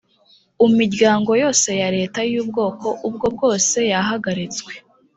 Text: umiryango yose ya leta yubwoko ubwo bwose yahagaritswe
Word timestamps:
umiryango 0.65 1.31
yose 1.43 1.69
ya 1.81 1.89
leta 1.97 2.19
yubwoko 2.31 2.87
ubwo 3.07 3.25
bwose 3.35 3.77
yahagaritswe 3.91 4.71